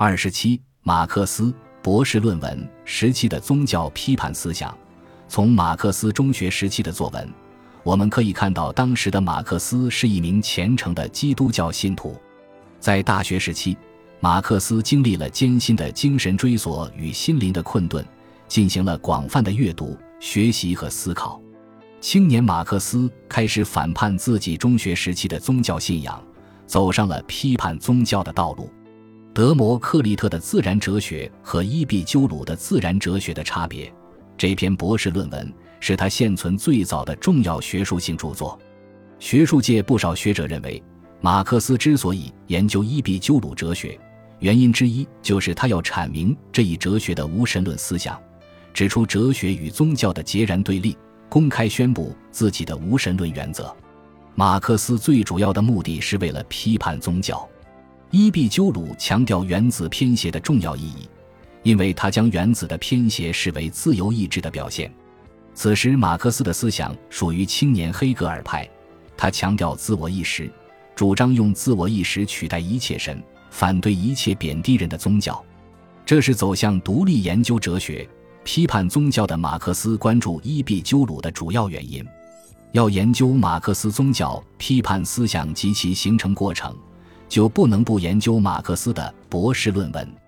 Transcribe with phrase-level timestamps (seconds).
[0.00, 1.52] 二十七，马克思
[1.82, 4.72] 博士论文时期的宗教批判思想。
[5.26, 7.28] 从马克思中学时期的作文，
[7.82, 12.16] 我们可以看到，当时的马克思是一名虔诚的基督教信徒。
[12.78, 13.76] 在大学时期，
[14.20, 18.06] 马克思经历了艰辛的精神追索与心灵的困顿，
[18.46, 21.42] 进行了广泛的阅读、学习和思考。
[22.00, 26.22] 青年马克思开始反叛自己中学时期的宗教信仰，
[26.66, 28.70] 走上了批判宗教的道路。
[29.38, 33.88] 德摩克利特的自然哲学和伊壁鸠鲁的自然哲学的差别。
[34.36, 38.58] 这篇博士论文是他现存最早的重要学术性著作。
[39.20, 40.82] 学术界不少学者认为，
[41.20, 43.96] 马克思之所以研究伊壁鸠鲁哲学，
[44.40, 48.20] 原因之一就是他要阐明这一哲学的无神论思想，
[48.74, 50.98] 指出哲学与宗教的截然对立，
[51.28, 53.72] 公开宣布自己的无神论原则。
[54.34, 57.48] 马克思最主要的目的是为了批判宗教。
[58.10, 61.08] 伊壁鸠鲁强调原子偏斜的重要意义。
[61.64, 64.90] 因为他将原子的偏斜视为自由意志的表现，
[65.54, 68.66] 此时马克思的思想属于青年黑格尔派，
[69.16, 70.50] 他强调自我意识，
[70.94, 75.44] 主张用自我意识取代一切神，反对一切贬低人的宗教，
[76.06, 78.08] 这是走向独立研究哲学、
[78.44, 82.06] 批判宗教的马克思关注伊壁鸠鲁的主要原因。
[82.72, 86.74] 要研究马克思宗教批判思想及其形成过程，
[87.28, 90.27] 就不能不研究马克思的博士论文。